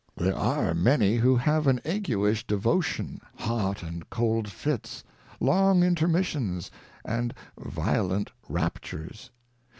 [0.17, 5.03] There are many who have an Aguish Devotion, Hot and Cold Fits,
[5.39, 6.71] long Intermissions,
[7.05, 9.29] and violent Raptures.